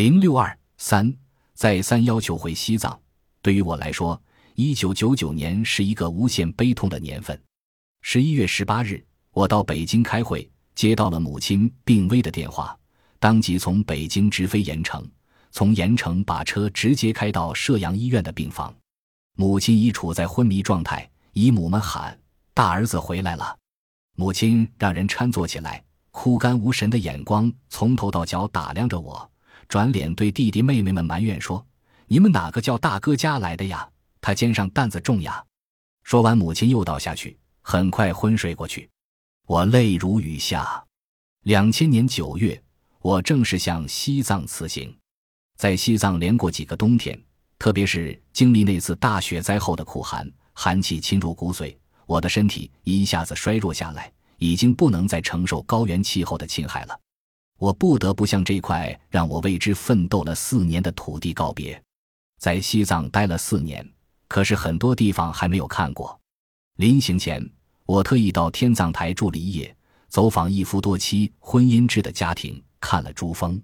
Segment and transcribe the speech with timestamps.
[0.00, 1.14] 零六二三
[1.52, 2.98] 再三要求回西藏。
[3.42, 4.18] 对于我来说，
[4.54, 7.38] 一九九九年是一个无限悲痛的年份。
[8.00, 12.74] 十一月十八日，我到北京开会，接到了母亲病危的电话，
[13.18, 15.06] 当即从北京直飞盐城，
[15.50, 18.74] 从盐城把车直接开到射阳医院的病房。
[19.36, 22.18] 母亲已处在昏迷状态，姨母们喊
[22.54, 23.54] ：“大儿子回来了！”
[24.16, 29.29] 母亲让人搀坐起来，枯干无神的眼光从头到脚打量着我。
[29.70, 31.64] 转脸对弟弟妹妹们埋怨说
[32.08, 33.88] ：“你们哪个叫大哥家来的呀？
[34.20, 35.44] 他肩上担子重呀！”
[36.02, 38.90] 说完，母亲又倒下去，很快昏睡过去。
[39.46, 40.84] 我泪如雨下。
[41.44, 42.60] 两千年九月，
[42.98, 44.92] 我正式向西藏辞行。
[45.56, 47.16] 在西藏连过几个冬天，
[47.56, 51.76] 特别是经历那次大雪灾后的苦寒，寒气侵入骨髓，
[52.06, 57.00] 我的身体一下子衰弱下来，已经不能再承受高原气候的侵害了。
[57.60, 61.80] 我不得不向这块让我为之奋斗了四年的土地告别，
[62.38, 63.86] 在西藏待了四年，
[64.28, 66.18] 可是很多地方还没有看过。
[66.76, 67.46] 临行前，
[67.84, 69.76] 我特意到天葬台住了一夜，
[70.08, 73.62] 走访一夫多妻婚姻制的家庭，看了珠峰。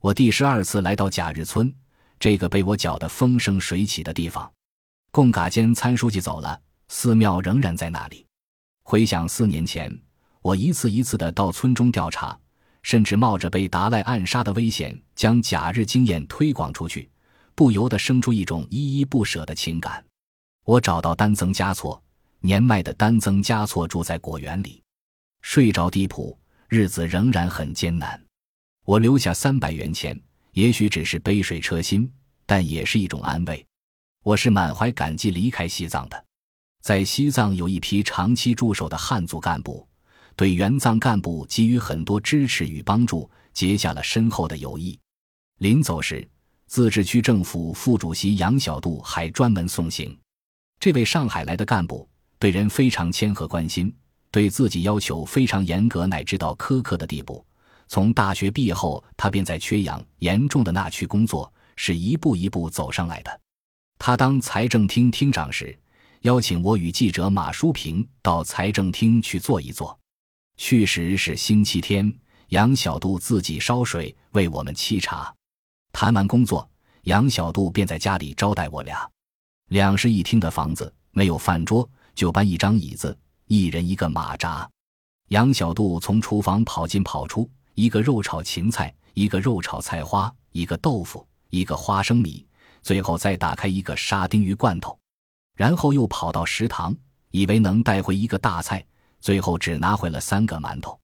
[0.00, 1.72] 我第十二次来到贾日村，
[2.18, 4.52] 这个被我搅得风生水起的地方。
[5.12, 8.26] 贡嘎坚参书记走了，寺庙仍然在那里。
[8.82, 9.96] 回想四年前，
[10.42, 12.36] 我一次一次的到村中调查。
[12.82, 17.08] 甚至冒着被达赖暗杀的危险，将假日经验推广出去，
[17.54, 20.04] 不由得生出一种依依不舍的情感。
[20.64, 22.02] 我找到丹增嘉措，
[22.40, 24.82] 年迈的丹增嘉措住在果园里，
[25.40, 28.22] 睡着地铺，日子仍然很艰难。
[28.84, 30.18] 我留下三百元钱，
[30.52, 32.10] 也许只是杯水车薪，
[32.44, 33.66] 但也是一种安慰。
[34.22, 36.24] 我是满怀感激离开西藏的，
[36.82, 39.87] 在西藏有一批长期驻守的汉族干部。
[40.38, 44.96] 对援藏干部给予很多支持与帮助，结下了深厚的友谊。
[45.58, 46.24] 临走时，
[46.68, 50.16] 自治区政府副主席杨小渡还专门送行。
[50.78, 53.92] 这位上海来的干部对人非常谦和关心，
[54.30, 57.44] 对自己要求非常严格，乃至到苛刻的地步。
[57.88, 63.40] 从大学毕业后，他便在缺氧严重的那区工作，是一步一步走上来的。
[63.98, 65.76] 他当财政厅厅长时，
[66.20, 69.98] 邀请我与记者马淑平到财政厅去坐一坐。
[70.58, 72.12] 去时是星期天，
[72.48, 75.32] 杨小杜自己烧水为我们沏茶。
[75.92, 76.68] 谈完工作，
[77.04, 79.08] 杨小杜便在家里招待我俩。
[79.68, 84.68] 两室一厅的房子没有饭桌，就搬一张椅子，一人一个马扎。
[85.28, 92.44] 杨小杜从厨房跑进跑出，一个肉炒芹菜，一个肉炒菜花，一个豆腐，一个花生米，
[92.82, 94.98] 最后再打开一个沙丁鱼罐头，
[95.54, 96.92] 然后又跑到食堂，
[97.30, 98.84] 以为能带回一个大菜。
[99.20, 100.98] 最后只拿回了三个馒头。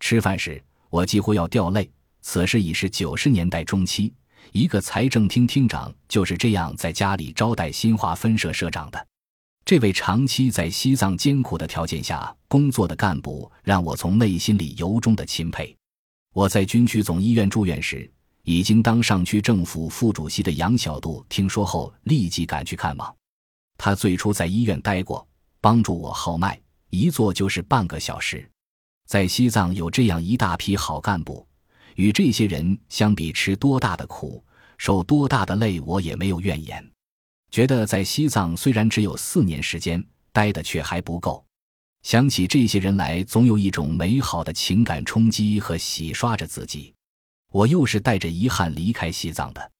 [0.00, 1.90] 吃饭时，我几乎要掉泪。
[2.22, 4.12] 此时已是九十年代中期，
[4.52, 9.06] 一个财政厅厅长就是这样在家里招待新华分社社长的。
[9.64, 15.74] 这位长期在西藏艰苦的条件下工作的干部，让我从内心里由衷的钦佩。
[16.34, 18.10] 我在军区总医院住院时，
[18.42, 23.16] 已经当上区政府副主席的杨小杜听说后，立即赶去看望。
[23.78, 25.26] 他最初在医院待过，
[25.60, 26.60] 帮助我号脉。
[26.90, 28.48] 一坐就是半个小时，
[29.06, 31.46] 在西藏有这样一大批好干部，
[31.94, 34.44] 与这些人相比，吃多大的苦，
[34.76, 36.84] 受多大的累，我也没有怨言。
[37.50, 41.44] 觉得在西藏虽然只有四年时间，待的却还不够。
[42.02, 46.94] 想起这些人来，总有一种美好的情感冲击和洗刷着自己。
[47.52, 49.70] 我又是带着遗憾离开西藏的。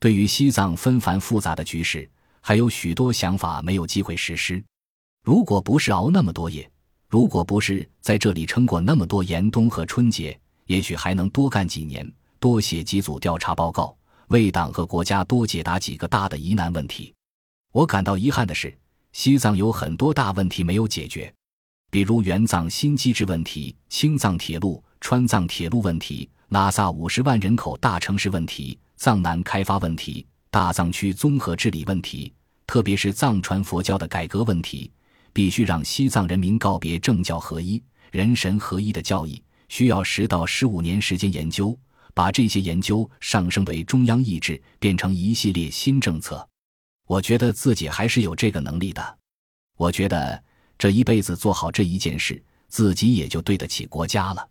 [0.00, 4.62] 对于西藏纷繁复杂的局势，还有许多想法没有机会实施。
[5.22, 6.68] 如果不是熬那么多夜，
[7.08, 12.10] 如果不是在这里撑过那么多严冬和春节，也许还能多干几年，
[12.40, 13.96] 多写几组调查报告，
[14.28, 17.14] 为党和国家多解答几个大的疑难问题。
[17.70, 18.76] 我感到遗憾的是，
[19.12, 21.32] 西藏有很多大问题没有解决，
[21.88, 32.32] 比如援藏新机制问题、青藏铁路、川藏铁路问题、拉萨五十万人口大城市问题、藏南开发问题、大藏区综合治理问题，
[32.66, 34.90] 特别是藏传佛教的改革问题。
[35.32, 41.78] 必须让西藏人民告别政教合一、人神合一的教义，需要十到十五年时间研究，
[42.14, 46.46] 把这些研究上升为中央意志，变成一系列新政策。
[47.06, 49.18] 我觉得自己还是有这个能力的。
[49.76, 50.42] 我觉得
[50.78, 54.48] 这一辈子做好这一件事，自己也就对得起国家了。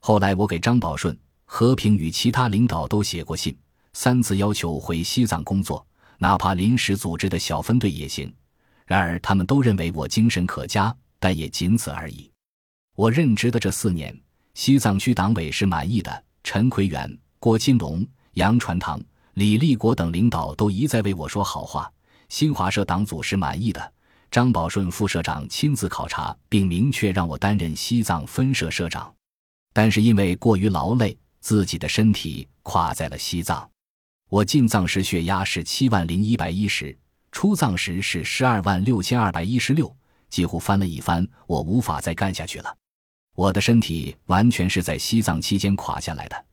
[0.00, 3.56] 后来我给张宝顺、和平与其他领导都写过信，
[3.92, 5.84] 三次要求回西藏工作，
[6.18, 8.32] 哪怕临时组织的小分队也行。
[8.86, 12.30] 然而，他们都认为我精神可嘉，但也仅此而已。
[12.94, 14.18] 我任职的这四年，
[14.54, 16.24] 西藏区党委是满意的。
[16.44, 19.02] 陈奎元、郭金龙、杨传堂、
[19.34, 21.92] 李立国等领导都一再为我说好话，
[22.28, 23.92] 新华社党组是满意的。
[24.30, 29.12] 张宝顺副社长亲自考察，并明确让我担任西藏分社社长，
[29.72, 33.68] 但是因为过于劳累，自己的身体垮在了西藏。
[34.28, 36.96] 我进藏时血压是七万零一百一十，
[37.36, 39.94] 出藏时是十二万六千二百一十六，
[40.30, 42.76] 几乎翻了一番，我无法再干下去了。
[43.34, 46.44] 我的身体完全是在西藏期间垮下来的，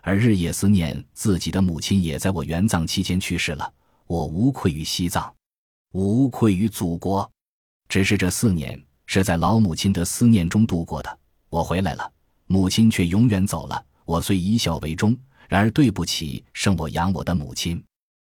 [0.00, 3.72] 而日夜思念自己的母亲也在我援藏期间去世了。
[4.08, 5.32] 我无愧于西藏。
[5.92, 7.30] 无愧于祖国，
[7.88, 11.18] 只是这四年是在老母亲的思念中度过的。
[11.50, 12.12] 我回来了，
[12.48, 13.80] 母亲却永远走了。
[14.04, 15.16] 我虽以孝为忠，
[15.48, 17.80] 然而对不起生我养我的母亲。